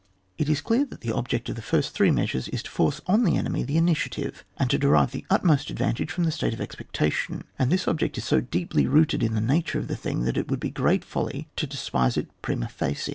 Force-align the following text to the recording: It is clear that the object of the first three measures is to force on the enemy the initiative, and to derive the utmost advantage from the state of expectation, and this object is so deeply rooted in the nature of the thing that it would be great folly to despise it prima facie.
It 0.39 0.49
is 0.49 0.61
clear 0.61 0.83
that 0.85 1.01
the 1.01 1.11
object 1.11 1.47
of 1.49 1.55
the 1.55 1.61
first 1.61 1.93
three 1.93 2.09
measures 2.09 2.47
is 2.47 2.63
to 2.63 2.71
force 2.71 3.01
on 3.05 3.23
the 3.23 3.37
enemy 3.37 3.61
the 3.61 3.77
initiative, 3.77 4.43
and 4.57 4.67
to 4.71 4.79
derive 4.79 5.11
the 5.11 5.27
utmost 5.29 5.69
advantage 5.69 6.11
from 6.11 6.23
the 6.23 6.31
state 6.31 6.53
of 6.55 6.59
expectation, 6.59 7.43
and 7.59 7.71
this 7.71 7.87
object 7.87 8.17
is 8.17 8.23
so 8.25 8.41
deeply 8.41 8.87
rooted 8.87 9.21
in 9.21 9.35
the 9.35 9.39
nature 9.41 9.77
of 9.77 9.87
the 9.87 9.95
thing 9.95 10.21
that 10.23 10.37
it 10.37 10.49
would 10.49 10.59
be 10.59 10.71
great 10.71 11.05
folly 11.05 11.49
to 11.55 11.67
despise 11.67 12.17
it 12.17 12.29
prima 12.41 12.67
facie. 12.67 13.09